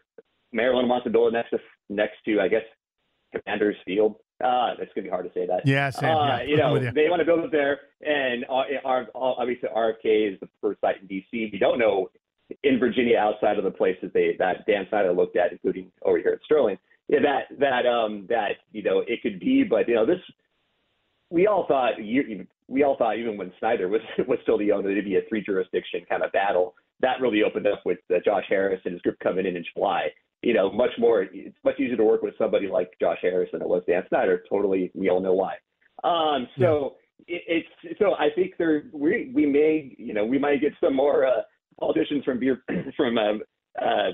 Maryland 0.51 0.89
wants 0.89 1.03
to 1.03 1.09
build 1.11 1.33
it 1.33 1.37
next 1.37 1.51
to 1.51 1.59
next 1.89 2.15
to 2.25 2.39
I 2.39 2.47
guess 2.47 2.63
Commanders 3.31 3.75
Field. 3.85 4.15
Uh, 4.43 4.73
that's 4.79 4.89
gonna 4.95 5.03
be 5.03 5.09
hard 5.09 5.25
to 5.25 5.39
say 5.39 5.45
that. 5.45 5.61
Yeah, 5.65 5.91
Sam, 5.91 6.17
uh, 6.17 6.25
yeah. 6.25 6.41
you 6.43 6.57
know, 6.57 6.75
you. 6.75 6.91
they 6.91 7.09
want 7.09 7.19
to 7.19 7.25
build 7.25 7.43
it 7.43 7.51
there, 7.51 7.79
and 8.01 8.45
uh, 8.45 8.63
our, 8.83 9.07
obviously 9.13 9.69
RFK 9.69 10.33
is 10.33 10.39
the 10.39 10.49
first 10.59 10.81
site 10.81 10.95
in 11.01 11.07
DC. 11.07 11.51
We 11.51 11.59
don't 11.59 11.77
know 11.77 12.09
in 12.63 12.79
Virginia 12.79 13.17
outside 13.17 13.57
of 13.57 13.63
the 13.63 13.71
places 13.71 14.11
they 14.13 14.35
that 14.39 14.65
Dan 14.67 14.85
Snyder 14.89 15.13
looked 15.13 15.37
at, 15.37 15.51
including 15.51 15.91
over 16.03 16.17
here 16.17 16.33
at 16.33 16.39
Sterling. 16.45 16.77
Yeah, 17.07 17.19
that 17.23 17.59
that 17.59 17.85
um 17.85 18.25
that 18.29 18.57
you 18.71 18.83
know 18.83 19.03
it 19.07 19.21
could 19.21 19.39
be, 19.39 19.63
but 19.63 19.87
you 19.87 19.95
know 19.95 20.05
this 20.05 20.19
we 21.29 21.47
all 21.47 21.65
thought 21.67 21.93
we 22.67 22.83
all 22.83 22.97
thought 22.97 23.17
even 23.17 23.37
when 23.37 23.51
Snyder 23.59 23.87
was 23.87 24.01
was 24.27 24.39
still 24.43 24.57
the 24.57 24.71
owner, 24.71 24.93
there'd 24.93 25.05
be 25.05 25.17
a 25.17 25.21
three 25.27 25.43
jurisdiction 25.43 26.01
kind 26.07 26.23
of 26.23 26.31
battle. 26.31 26.75
That 27.01 27.19
really 27.19 27.43
opened 27.43 27.67
up 27.67 27.81
with 27.85 27.99
uh, 28.13 28.19
Josh 28.23 28.45
Harris 28.47 28.81
and 28.85 28.93
his 28.93 29.01
group 29.01 29.17
coming 29.19 29.45
in 29.45 29.55
in 29.55 29.65
July. 29.73 30.09
You 30.43 30.53
know, 30.53 30.71
much 30.71 30.91
more. 30.97 31.23
It's 31.23 31.55
much 31.63 31.79
easier 31.79 31.97
to 31.97 32.03
work 32.03 32.21
with 32.21 32.33
somebody 32.37 32.67
like 32.67 32.91
Josh 32.99 33.19
Harris 33.21 33.49
than 33.51 33.61
it 33.61 33.67
was 33.67 33.83
Dan 33.87 34.03
Snyder. 34.09 34.43
Totally, 34.49 34.91
we 34.93 35.09
all 35.09 35.19
know 35.19 35.33
why. 35.33 35.55
Um, 36.03 36.47
so 36.59 36.95
yeah. 37.27 37.37
it, 37.37 37.65
it's 37.85 37.99
so 37.99 38.13
I 38.15 38.29
think 38.33 38.53
there 38.57 38.83
we 38.91 39.31
we 39.33 39.45
may 39.45 39.95
you 39.97 40.13
know 40.13 40.25
we 40.25 40.39
might 40.39 40.61
get 40.61 40.73
some 40.83 40.95
more 40.95 41.25
uh, 41.25 41.41
politicians 41.81 42.23
from 42.23 42.39
beer 42.39 42.63
from 42.97 43.17
um, 43.17 43.41
uh, 43.81 44.11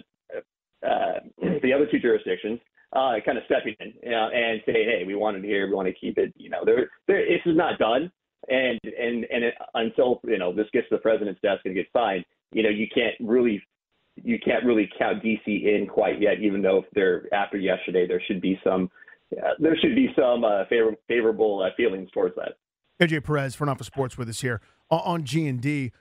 uh, 0.85 1.19
the 1.61 1.73
other 1.73 1.87
two 1.91 1.99
jurisdictions 1.99 2.59
uh, 2.93 3.15
kind 3.25 3.37
of 3.37 3.43
stepping 3.45 3.75
in 3.79 3.93
you 4.01 4.11
know, 4.11 4.29
and 4.33 4.61
saying, 4.65 4.89
hey, 4.89 5.03
we 5.05 5.15
want 5.15 5.37
it 5.37 5.43
here, 5.43 5.67
we 5.67 5.73
want 5.73 5.87
to 5.87 5.93
keep 5.93 6.17
it. 6.17 6.33
You 6.37 6.49
know, 6.49 6.63
this 6.65 7.41
is 7.45 7.55
not 7.55 7.77
done, 7.77 8.11
and 8.47 8.79
and 8.83 9.25
and 9.29 9.43
it, 9.43 9.53
until 9.73 10.21
you 10.25 10.37
know 10.37 10.53
this 10.53 10.67
gets 10.73 10.87
to 10.89 10.95
the 10.95 11.01
president's 11.01 11.41
desk 11.41 11.61
and 11.65 11.75
gets 11.75 11.89
signed, 11.93 12.25
you 12.53 12.63
know, 12.63 12.69
you 12.69 12.87
can't 12.93 13.15
really 13.19 13.61
you 14.15 14.39
can't 14.43 14.65
really 14.65 14.89
count 14.97 15.21
DC 15.23 15.45
in 15.45 15.87
quite 15.87 16.21
yet. 16.21 16.39
Even 16.41 16.61
though 16.61 16.83
there 16.93 17.23
after 17.33 17.57
yesterday, 17.57 18.07
there 18.07 18.21
should 18.25 18.41
be 18.41 18.59
some 18.63 18.89
uh, 19.33 19.51
there 19.59 19.77
should 19.81 19.95
be 19.95 20.07
some 20.15 20.45
uh, 20.45 20.65
favor, 20.69 20.95
favorable 21.07 21.61
uh, 21.61 21.75
feelings 21.75 22.09
towards 22.11 22.35
that. 22.35 22.53
AJ 23.01 23.23
Perez, 23.25 23.53
front 23.53 23.69
office 23.69 23.87
sports, 23.87 24.17
with 24.17 24.29
us 24.29 24.41
here 24.41 24.61
on 24.89 25.23
G 25.23 25.47
and 25.47 25.61
D. 25.61 25.91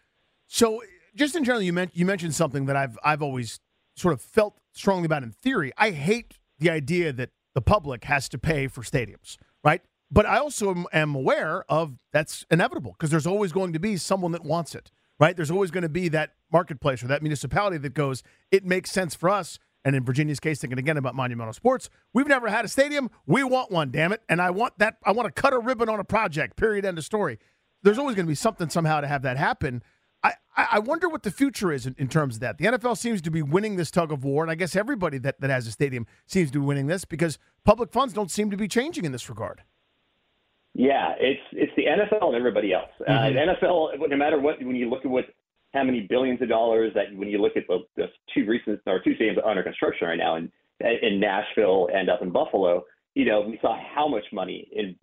So, 0.46 0.80
just 1.16 1.34
in 1.34 1.44
general, 1.44 1.62
you, 1.62 1.88
you 1.92 2.06
mentioned 2.06 2.34
something 2.34 2.66
that 2.66 2.76
I've 2.76 2.98
I've 3.02 3.22
always 3.22 3.60
sort 3.96 4.14
of 4.14 4.20
felt 4.20 4.58
strongly 4.72 5.06
about 5.06 5.22
in 5.22 5.32
theory. 5.32 5.72
I 5.76 5.90
hate 5.90 6.34
the 6.58 6.70
idea 6.70 7.12
that 7.12 7.30
the 7.54 7.62
public 7.62 8.04
has 8.04 8.28
to 8.28 8.38
pay 8.38 8.68
for 8.68 8.82
stadiums, 8.82 9.36
right? 9.64 9.82
But 10.10 10.26
I 10.26 10.38
also 10.38 10.84
am 10.92 11.14
aware 11.14 11.64
of 11.68 11.94
that's 12.12 12.44
inevitable 12.50 12.92
because 12.92 13.10
there's 13.10 13.26
always 13.26 13.52
going 13.52 13.72
to 13.72 13.78
be 13.78 13.96
someone 13.96 14.32
that 14.32 14.44
wants 14.44 14.74
it, 14.74 14.90
right? 15.18 15.34
There's 15.34 15.50
always 15.50 15.70
going 15.70 15.82
to 15.82 15.88
be 15.88 16.08
that 16.10 16.34
marketplace 16.52 17.02
or 17.02 17.08
that 17.08 17.22
municipality 17.22 17.78
that 17.78 17.94
goes, 17.94 18.22
it 18.50 18.64
makes 18.64 18.90
sense 18.90 19.14
for 19.14 19.28
us. 19.28 19.58
And 19.84 19.94
in 19.94 20.04
Virginia's 20.04 20.40
case, 20.40 20.60
thinking 20.60 20.78
again 20.78 20.96
about 20.96 21.14
monumental 21.14 21.52
sports, 21.52 21.88
we've 22.12 22.26
never 22.26 22.48
had 22.48 22.64
a 22.64 22.68
stadium. 22.68 23.08
We 23.24 23.44
want 23.44 23.70
one, 23.70 23.90
damn 23.90 24.12
it. 24.12 24.20
And 24.28 24.42
I 24.42 24.50
want 24.50 24.78
that. 24.78 24.96
I 25.04 25.12
want 25.12 25.32
to 25.34 25.40
cut 25.40 25.52
a 25.52 25.58
ribbon 25.58 25.88
on 25.88 26.00
a 26.00 26.04
project, 26.04 26.56
period, 26.56 26.84
end 26.84 26.98
of 26.98 27.04
story. 27.04 27.38
There's 27.82 27.98
always 27.98 28.16
going 28.16 28.26
to 28.26 28.30
be 28.30 28.34
something 28.34 28.68
somehow 28.68 29.00
to 29.00 29.06
have 29.06 29.22
that 29.22 29.36
happen. 29.36 29.82
I, 30.22 30.32
I 30.56 30.78
wonder 30.78 31.08
what 31.08 31.22
the 31.22 31.30
future 31.30 31.72
is 31.72 31.86
in, 31.86 31.94
in, 31.98 32.08
terms 32.08 32.36
of 32.36 32.40
that. 32.40 32.58
The 32.58 32.64
NFL 32.64 32.96
seems 32.96 33.20
to 33.22 33.30
be 33.30 33.42
winning 33.42 33.76
this 33.76 33.90
tug 33.90 34.10
of 34.10 34.24
war, 34.24 34.42
and 34.42 34.50
I 34.50 34.54
guess 34.54 34.74
everybody 34.74 35.18
that, 35.18 35.40
that 35.40 35.50
has 35.50 35.66
a 35.66 35.70
stadium 35.70 36.06
seems 36.26 36.50
to 36.52 36.60
be 36.60 36.64
winning 36.64 36.86
this 36.86 37.04
because 37.04 37.38
public 37.64 37.92
funds 37.92 38.14
don't 38.14 38.30
seem 38.30 38.50
to 38.50 38.56
be 38.56 38.66
changing 38.66 39.04
in 39.04 39.12
this 39.12 39.28
regard. 39.28 39.62
Yeah, 40.74 41.14
it's 41.18 41.40
it's 41.52 41.72
the 41.76 41.84
NFL 41.84 42.26
and 42.28 42.36
everybody 42.36 42.72
else. 42.72 42.90
Uh, 43.00 43.10
mm-hmm. 43.10 43.36
Uh, 43.36 43.54
NFL, 43.54 44.10
no 44.10 44.16
matter 44.16 44.38
what, 44.38 44.62
when 44.62 44.76
you 44.76 44.90
look 44.90 45.04
at 45.04 45.10
what 45.10 45.24
how 45.72 45.84
many 45.84 46.06
billions 46.08 46.40
of 46.42 46.48
dollars 46.48 46.92
that 46.94 47.14
when 47.14 47.28
you 47.28 47.40
look 47.40 47.56
at 47.56 47.66
the, 47.66 47.78
the 47.96 48.06
two 48.34 48.46
recent 48.46 48.80
or 48.86 49.00
two 49.02 49.14
stadiums 49.14 49.46
under 49.46 49.62
construction 49.62 50.08
right 50.08 50.18
now 50.18 50.36
in 50.36 50.50
in 50.80 51.18
Nashville 51.18 51.88
and 51.94 52.10
up 52.10 52.20
in 52.20 52.30
Buffalo, 52.30 52.84
you 53.14 53.24
know, 53.24 53.40
we 53.40 53.58
saw 53.62 53.78
how 53.94 54.06
much 54.06 54.24
money 54.32 54.68
in 54.72 54.94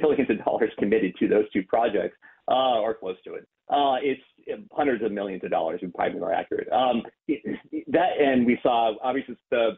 billions 0.00 0.30
of 0.30 0.44
dollars 0.44 0.70
committed 0.78 1.14
to 1.18 1.26
those 1.26 1.50
two 1.52 1.64
projects 1.64 2.16
uh, 2.48 2.80
or 2.80 2.94
close 2.94 3.16
to 3.24 3.34
it. 3.34 3.46
Uh, 3.68 3.96
it's 4.00 4.22
hundreds 4.72 5.02
of 5.04 5.10
millions 5.10 5.42
of 5.44 5.50
dollars, 5.50 5.80
would 5.82 5.94
probably 5.94 6.14
be 6.14 6.20
more 6.20 6.32
accurate. 6.32 6.70
Um, 6.72 7.02
that 7.88 8.20
and 8.20 8.46
we 8.46 8.58
saw 8.62 8.94
obviously 9.02 9.36
the 9.50 9.76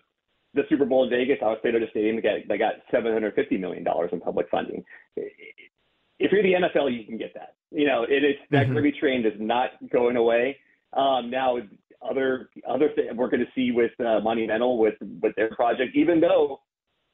the 0.54 0.62
Super 0.68 0.84
Bowl 0.84 1.04
in 1.04 1.10
Vegas, 1.10 1.38
Allegiant 1.42 1.90
Stadium, 1.90 2.16
they 2.16 2.22
got, 2.22 2.48
they 2.48 2.58
got 2.58 2.74
750 2.90 3.58
million 3.58 3.84
dollars 3.84 4.10
in 4.12 4.20
public 4.20 4.48
funding. 4.50 4.82
If 5.16 6.32
you're 6.32 6.42
the 6.42 6.54
NFL, 6.54 6.96
you 6.96 7.04
can 7.04 7.18
get 7.18 7.34
that. 7.34 7.54
You 7.70 7.86
know, 7.86 8.04
it 8.04 8.24
is 8.24 8.34
that 8.50 8.66
mm-hmm. 8.66 8.74
Kirby 8.74 8.92
train 8.92 9.26
is 9.26 9.34
not 9.38 9.70
going 9.92 10.16
away. 10.16 10.56
Um, 10.94 11.30
now, 11.30 11.58
other 12.02 12.48
other 12.68 12.90
thing 12.94 13.14
we're 13.16 13.28
going 13.28 13.44
to 13.44 13.52
see 13.54 13.72
with 13.72 13.92
uh, 14.00 14.20
Monumental 14.20 14.78
with 14.78 14.94
with 15.20 15.34
their 15.36 15.50
project, 15.50 15.94
even 15.94 16.20
though 16.20 16.60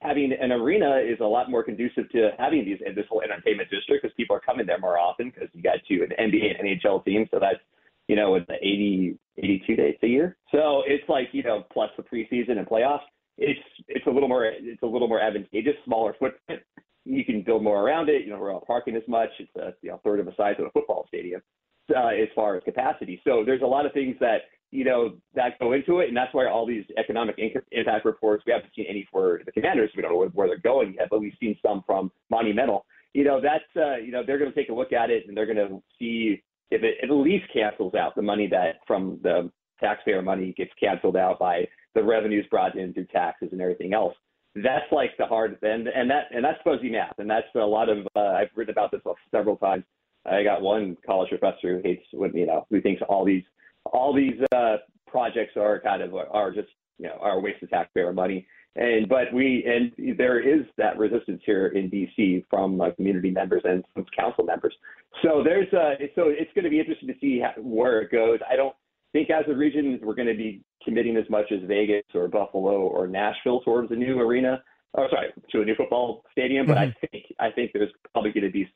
having 0.04 0.32
an 0.32 0.52
arena 0.52 0.98
is 0.98 1.18
a 1.20 1.24
lot 1.24 1.50
more 1.50 1.64
conducive 1.64 2.08
to 2.10 2.30
having 2.38 2.64
these 2.64 2.78
this 2.94 3.06
whole 3.08 3.22
entertainment 3.22 3.70
district 3.70 4.02
because 4.02 4.14
people 4.16 4.36
are 4.36 4.40
coming 4.40 4.66
there 4.66 4.78
more 4.78 4.98
often 4.98 5.30
because 5.30 5.48
you 5.52 5.62
got 5.62 5.78
two 5.88 6.06
an 6.08 6.30
NBA 6.30 6.60
and 6.60 6.68
NHL 6.68 7.04
team, 7.04 7.26
so 7.30 7.38
that's 7.40 7.60
you 8.08 8.16
know, 8.16 8.32
with 8.32 8.46
the 8.46 8.54
80, 8.54 9.18
82 9.38 9.76
days 9.76 9.96
a 10.02 10.06
year. 10.06 10.36
So 10.52 10.82
it's 10.86 11.08
like, 11.08 11.28
you 11.32 11.42
know, 11.42 11.64
plus 11.72 11.90
the 11.96 12.02
preseason 12.02 12.58
and 12.58 12.66
playoffs. 12.66 13.00
It's 13.36 13.60
it's 13.88 14.06
a 14.06 14.10
little 14.10 14.28
more 14.28 14.44
it's 14.44 14.82
a 14.82 14.86
little 14.86 15.08
more 15.08 15.20
advantageous, 15.20 15.74
smaller 15.84 16.14
footprint. 16.20 16.62
You 17.04 17.24
can 17.24 17.42
build 17.42 17.64
more 17.64 17.82
around 17.82 18.08
it. 18.08 18.22
You 18.24 18.30
know, 18.30 18.38
we're 18.38 18.52
not 18.52 18.64
parking 18.64 18.94
as 18.94 19.02
much. 19.08 19.30
It's 19.40 19.50
a 19.56 19.74
you 19.82 19.90
know 19.90 20.00
third 20.04 20.20
of 20.20 20.26
the 20.26 20.34
size 20.36 20.54
of 20.60 20.66
a 20.66 20.70
football 20.70 21.06
stadium 21.08 21.42
uh, 21.90 22.08
as 22.08 22.28
far 22.36 22.56
as 22.56 22.62
capacity. 22.62 23.20
So 23.24 23.42
there's 23.44 23.62
a 23.62 23.66
lot 23.66 23.86
of 23.86 23.92
things 23.92 24.14
that 24.20 24.42
you 24.74 24.84
know 24.84 25.14
that 25.36 25.58
go 25.60 25.72
into 25.72 26.00
it, 26.00 26.08
and 26.08 26.16
that's 26.16 26.34
why 26.34 26.48
all 26.48 26.66
these 26.66 26.84
economic 26.98 27.38
impact 27.70 28.04
reports 28.04 28.42
we 28.44 28.52
haven't 28.52 28.72
seen 28.74 28.86
any 28.88 29.06
for 29.10 29.40
the 29.46 29.52
Commanders. 29.52 29.90
We 29.94 30.02
don't 30.02 30.12
know 30.12 30.28
where 30.34 30.48
they're 30.48 30.58
going 30.58 30.94
yet, 30.98 31.08
but 31.10 31.20
we've 31.20 31.32
seen 31.38 31.56
some 31.64 31.84
from 31.86 32.10
Monumental. 32.28 32.84
You 33.12 33.22
know, 33.22 33.40
that's 33.40 33.64
uh, 33.76 33.96
you 33.98 34.10
know 34.10 34.22
they're 34.26 34.38
going 34.38 34.52
to 34.52 34.56
take 34.56 34.70
a 34.70 34.74
look 34.74 34.92
at 34.92 35.10
it 35.10 35.28
and 35.28 35.36
they're 35.36 35.46
going 35.46 35.68
to 35.68 35.80
see 35.96 36.42
if 36.72 36.82
it 36.82 36.96
at 37.04 37.10
least 37.14 37.44
cancels 37.52 37.94
out 37.94 38.16
the 38.16 38.22
money 38.22 38.48
that 38.48 38.80
from 38.84 39.20
the 39.22 39.48
taxpayer 39.78 40.22
money 40.22 40.52
gets 40.56 40.72
canceled 40.78 41.16
out 41.16 41.38
by 41.38 41.68
the 41.94 42.02
revenues 42.02 42.46
brought 42.50 42.76
in 42.76 42.92
through 42.92 43.06
taxes 43.06 43.50
and 43.52 43.60
everything 43.60 43.94
else. 43.94 44.14
That's 44.56 44.90
like 44.90 45.10
the 45.18 45.26
hard 45.26 45.56
and 45.62 45.86
and 45.86 46.10
that 46.10 46.24
and 46.32 46.44
that's 46.44 46.58
fuzzy 46.64 46.90
math, 46.90 47.14
and 47.18 47.30
that's 47.30 47.46
a 47.54 47.60
lot 47.60 47.88
of 47.88 47.98
uh, 48.16 48.34
I've 48.40 48.48
written 48.56 48.72
about 48.72 48.90
this 48.90 49.02
several 49.30 49.56
times. 49.56 49.84
I 50.26 50.42
got 50.42 50.62
one 50.62 50.96
college 51.06 51.28
professor 51.28 51.76
who 51.76 51.80
hates 51.84 52.06
when 52.12 52.34
you 52.34 52.46
know 52.46 52.66
who 52.70 52.80
thinks 52.80 53.02
all 53.08 53.24
these 53.24 53.44
all 53.86 54.14
these 54.14 54.40
uh, 54.54 54.76
projects 55.06 55.56
are 55.56 55.80
kind 55.80 56.02
of 56.02 56.14
are 56.14 56.52
just 56.52 56.68
you 56.98 57.06
know 57.06 57.16
are 57.20 57.38
a 57.38 57.40
waste 57.40 57.62
of 57.62 57.70
taxpayer 57.70 58.12
money. 58.12 58.46
And 58.76 59.08
but 59.08 59.32
we 59.32 59.64
and 59.66 60.16
there 60.18 60.40
is 60.40 60.66
that 60.78 60.98
resistance 60.98 61.40
here 61.46 61.68
in 61.68 61.88
DC 61.90 62.44
from 62.50 62.80
uh, 62.80 62.90
community 62.92 63.30
members 63.30 63.62
and 63.64 63.84
some 63.94 64.04
council 64.16 64.44
members. 64.44 64.74
So 65.22 65.42
there's 65.44 65.72
uh 65.72 65.94
so 66.16 66.24
it's 66.26 66.52
going 66.54 66.64
to 66.64 66.70
be 66.70 66.80
interesting 66.80 67.08
to 67.08 67.14
see 67.20 67.40
how, 67.40 67.52
where 67.62 68.00
it 68.00 68.10
goes. 68.10 68.40
I 68.50 68.56
don't 68.56 68.74
think 69.12 69.30
as 69.30 69.44
a 69.48 69.54
region 69.54 70.00
we're 70.02 70.16
going 70.16 70.28
to 70.28 70.34
be 70.34 70.62
committing 70.84 71.16
as 71.16 71.24
much 71.30 71.52
as 71.52 71.60
Vegas 71.68 72.04
or 72.14 72.26
Buffalo 72.26 72.80
or 72.80 73.06
Nashville 73.06 73.60
towards 73.60 73.92
a 73.92 73.94
new 73.94 74.18
arena. 74.18 74.60
Oh, 74.96 75.06
sorry, 75.10 75.28
to 75.52 75.62
a 75.62 75.64
new 75.64 75.74
football 75.76 76.24
stadium. 76.32 76.66
But 76.66 76.76
mm-hmm. 76.76 76.90
I 77.04 77.06
think 77.08 77.24
I 77.38 77.50
think 77.52 77.70
there's 77.72 77.92
probably 78.12 78.32
going 78.32 78.44
to 78.44 78.50
be 78.50 78.68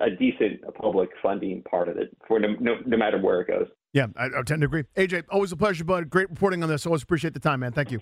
a 0.00 0.10
decent 0.10 0.60
public 0.74 1.10
funding 1.22 1.62
part 1.62 1.88
of 1.88 1.96
it 1.96 2.14
for 2.28 2.38
no, 2.38 2.54
no, 2.60 2.76
no 2.84 2.96
matter 2.96 3.18
where 3.18 3.40
it 3.40 3.48
goes. 3.48 3.66
Yeah, 3.96 4.08
I, 4.14 4.26
I, 4.26 4.42
tend 4.42 4.60
to 4.60 4.66
agree. 4.66 4.84
AJ, 4.98 5.24
always 5.30 5.52
a 5.52 5.56
pleasure, 5.56 5.82
bud. 5.82 6.10
Great 6.10 6.28
reporting 6.28 6.62
on 6.62 6.68
this. 6.68 6.84
Always 6.84 7.02
appreciate 7.02 7.32
the 7.32 7.40
time, 7.40 7.60
man. 7.60 7.72
Thank 7.72 7.90
you. 7.90 8.00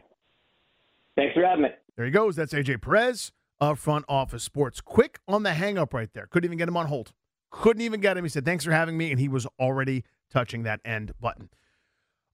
Thanks 1.16 1.34
for 1.34 1.46
having 1.46 1.62
me. 1.62 1.68
There 1.96 2.04
he 2.04 2.10
goes. 2.10 2.34
That's 2.34 2.52
AJ 2.52 2.82
Perez 2.82 3.30
of 3.60 3.78
Front 3.78 4.04
Office 4.08 4.42
Sports. 4.42 4.80
Quick 4.80 5.20
on 5.28 5.44
the 5.44 5.54
hang 5.54 5.78
up 5.78 5.94
right 5.94 6.08
there. 6.12 6.26
Couldn't 6.26 6.46
even 6.46 6.58
get 6.58 6.66
him 6.66 6.76
on 6.76 6.86
hold. 6.86 7.12
Couldn't 7.52 7.82
even 7.82 8.00
get 8.00 8.16
him. 8.16 8.24
He 8.24 8.28
said, 8.28 8.44
Thanks 8.44 8.64
for 8.64 8.72
having 8.72 8.98
me. 8.98 9.12
And 9.12 9.20
he 9.20 9.28
was 9.28 9.46
already 9.60 10.02
touching 10.32 10.64
that 10.64 10.80
end 10.84 11.12
button. 11.20 11.48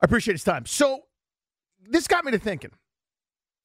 I 0.01 0.07
appreciate 0.07 0.33
his 0.33 0.45
time. 0.45 0.65
So 0.65 1.01
this 1.87 2.07
got 2.09 2.25
me 2.25 2.33
to 2.33 2.39
thinking. 2.39 2.71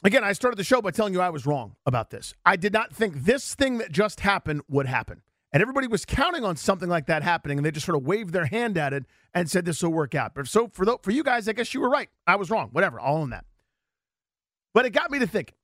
Again, 0.03 0.25
I 0.25 0.33
started 0.33 0.57
the 0.57 0.65
show 0.65 0.81
by 0.81 0.91
telling 0.91 1.13
you 1.13 1.21
I 1.21 1.29
was 1.29 1.45
wrong 1.45 1.77
about 1.85 2.09
this. 2.09 2.33
I 2.45 2.57
did 2.57 2.73
not 2.73 2.93
think 2.93 3.23
this 3.23 3.55
thing 3.55 3.77
that 3.77 3.93
just 3.93 4.19
happened 4.19 4.63
would 4.67 4.87
happen. 4.87 5.21
And 5.55 5.61
everybody 5.61 5.87
was 5.87 6.03
counting 6.03 6.43
on 6.43 6.57
something 6.57 6.89
like 6.89 7.05
that 7.05 7.23
happening, 7.23 7.57
and 7.57 7.65
they 7.65 7.71
just 7.71 7.85
sort 7.85 7.97
of 7.97 8.05
waved 8.05 8.33
their 8.33 8.45
hand 8.45 8.77
at 8.77 8.91
it 8.91 9.05
and 9.33 9.49
said 9.49 9.63
this 9.63 9.81
will 9.81 9.89
work 9.89 10.13
out. 10.13 10.35
But 10.35 10.49
so 10.49 10.67
for 10.67 10.83
the, 10.83 10.97
for 11.01 11.11
you 11.11 11.23
guys, 11.23 11.47
I 11.47 11.53
guess 11.53 11.73
you 11.73 11.79
were 11.79 11.89
right. 11.89 12.09
I 12.27 12.35
was 12.35 12.49
wrong. 12.49 12.71
Whatever, 12.73 12.99
all 12.99 13.23
in 13.23 13.29
that. 13.29 13.45
But 14.73 14.85
it 14.85 14.89
got 14.89 15.11
me 15.11 15.19
to 15.19 15.25
thinking. 15.25 15.55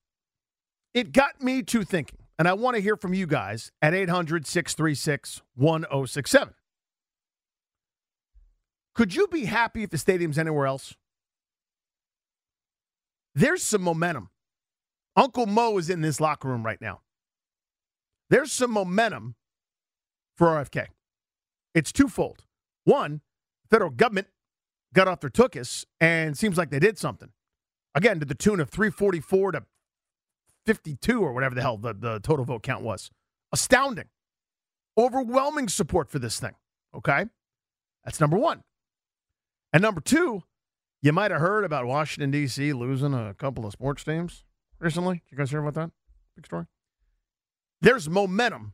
It 0.94 1.12
got 1.12 1.42
me 1.42 1.62
to 1.64 1.84
thinking, 1.84 2.20
and 2.40 2.48
I 2.48 2.54
want 2.54 2.78
to 2.78 2.82
hear 2.82 2.96
from 2.96 3.14
you 3.14 3.28
guys 3.28 3.74
at 3.82 3.94
800 3.94 4.48
636 4.48 5.42
1067. 5.56 6.54
Could 8.96 9.14
you 9.14 9.28
be 9.28 9.44
happy 9.44 9.84
if 9.84 9.90
the 9.90 9.98
stadium's 9.98 10.38
anywhere 10.38 10.68
else? 10.68 10.96
There's 13.36 13.62
some 13.62 13.82
momentum. 13.82 14.30
Uncle 15.18 15.48
Mo 15.48 15.78
is 15.78 15.90
in 15.90 16.00
this 16.00 16.22
locker 16.22 16.48
room 16.48 16.66
right 16.66 16.80
now. 16.80 17.02
There's 18.30 18.54
some 18.54 18.72
momentum 18.72 19.36
for 20.42 20.48
RFK. 20.48 20.88
It's 21.76 21.92
twofold. 21.92 22.46
One, 22.84 23.22
federal 23.70 23.92
government 23.92 24.26
got 24.92 25.08
off 25.08 25.20
their 25.20 25.30
tookus 25.30 25.86
and 26.00 26.36
seems 26.36 26.58
like 26.58 26.72
they 26.72 26.80
did 26.80 26.98
something. 26.98 27.30
Again, 27.94 28.20
to 28.20 28.26
the 28.26 28.34
tune 28.34 28.60
of 28.60 28.72
344 28.72 29.52
to 29.52 29.64
52 30.66 31.22
or 31.22 31.32
whatever 31.32 31.54
the 31.54 31.62
hell 31.62 31.78
the, 31.78 31.94
the 31.94 32.20
total 32.22 32.44
vote 32.44 32.64
count 32.64 32.84
was. 32.84 33.12
Astounding. 33.52 34.06
Overwhelming 34.98 35.70
support 35.70 36.10
for 36.10 36.18
this 36.18 36.40
thing. 36.40 36.56
Okay? 36.96 37.26
That's 38.04 38.20
number 38.20 38.38
one. 38.38 38.64
And 39.72 39.84
number 39.84 40.02
two, 40.02 40.42
you 41.04 41.14
might 41.14 41.30
have 41.30 41.40
heard 41.40 41.66
about 41.66 41.86
Washington, 41.86 42.32
D.C. 42.32 42.74
losing 42.74 43.14
a 43.14 43.36
couple 43.36 43.64
of 43.64 43.74
sports 43.74 44.04
teams 44.04 44.44
recently. 44.80 45.18
Did 45.18 45.34
you 45.34 45.38
guys 45.38 45.52
hear 45.52 45.60
about 45.60 45.76
that? 45.76 45.92
Big 46.36 46.48
story. 46.48 46.66
There's 47.80 48.10
momentum 48.10 48.74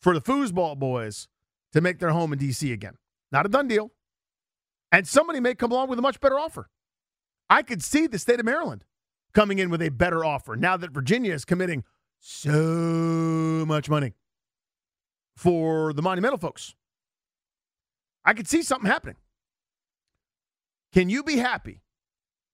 for 0.00 0.14
the 0.14 0.20
foosball 0.20 0.78
boys 0.78 1.28
to 1.72 1.80
make 1.80 1.98
their 1.98 2.10
home 2.10 2.32
in 2.32 2.38
D.C. 2.38 2.72
again. 2.72 2.94
Not 3.30 3.46
a 3.46 3.48
done 3.48 3.68
deal. 3.68 3.90
And 4.92 5.06
somebody 5.06 5.40
may 5.40 5.54
come 5.54 5.70
along 5.70 5.88
with 5.88 5.98
a 5.98 6.02
much 6.02 6.20
better 6.20 6.38
offer. 6.38 6.68
I 7.48 7.62
could 7.62 7.82
see 7.82 8.06
the 8.06 8.18
state 8.18 8.40
of 8.40 8.46
Maryland 8.46 8.84
coming 9.32 9.58
in 9.58 9.70
with 9.70 9.82
a 9.82 9.90
better 9.90 10.24
offer 10.24 10.56
now 10.56 10.76
that 10.76 10.90
Virginia 10.90 11.32
is 11.32 11.44
committing 11.44 11.84
so 12.18 13.64
much 13.66 13.88
money 13.88 14.14
for 15.36 15.92
the 15.92 16.02
monumental 16.02 16.38
folks. 16.38 16.74
I 18.24 18.34
could 18.34 18.48
see 18.48 18.62
something 18.62 18.90
happening. 18.90 19.16
Can 20.92 21.08
you 21.08 21.22
be 21.22 21.36
happy 21.36 21.82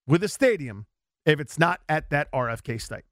with 0.07 0.23
a 0.23 0.29
stadium 0.29 0.87
if 1.25 1.41
it's 1.41 1.59
not 1.59 1.81
at 1.89 2.11
that 2.11 2.31
RFK 2.33 2.81
site? 2.81 3.05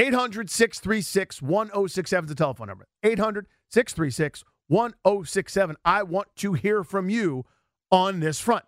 800 0.00 0.48
636 0.48 1.42
1067 1.42 2.24
is 2.24 2.28
the 2.30 2.34
telephone 2.34 2.68
number. 2.68 2.86
800 3.02 3.46
636 3.68 4.44
1067. 4.68 5.76
I 5.84 6.02
want 6.04 6.28
to 6.36 6.54
hear 6.54 6.82
from 6.82 7.10
you 7.10 7.44
on 7.90 8.20
this 8.20 8.40
front. 8.40 8.64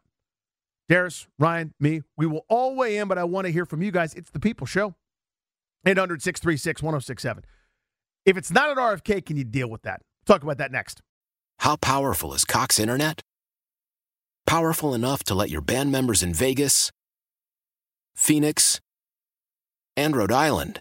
Darius, 0.90 1.26
Ryan, 1.38 1.72
me, 1.80 2.02
we 2.18 2.26
will 2.26 2.44
all 2.50 2.76
weigh 2.76 2.98
in, 2.98 3.08
but 3.08 3.16
I 3.16 3.24
want 3.24 3.46
to 3.46 3.52
hear 3.52 3.64
from 3.64 3.80
you 3.80 3.90
guys. 3.90 4.12
It's 4.12 4.30
the 4.30 4.40
People 4.40 4.66
Show. 4.66 4.94
800 5.86 6.20
636 6.20 6.82
1067. 6.82 7.44
If 8.26 8.36
it's 8.36 8.50
not 8.50 8.68
at 8.68 8.76
RFK, 8.76 9.24
can 9.24 9.38
you 9.38 9.44
deal 9.44 9.70
with 9.70 9.82
that? 9.82 10.02
talk 10.26 10.42
about 10.42 10.58
that 10.58 10.70
next. 10.70 11.00
How 11.60 11.76
powerful 11.76 12.34
is 12.34 12.44
Cox 12.44 12.78
Internet? 12.78 13.22
Powerful 14.46 14.92
enough 14.92 15.24
to 15.24 15.34
let 15.34 15.48
your 15.48 15.62
band 15.62 15.90
members 15.90 16.22
in 16.22 16.34
Vegas, 16.34 16.90
Phoenix, 18.14 18.80
and 19.96 20.14
Rhode 20.14 20.30
Island 20.30 20.80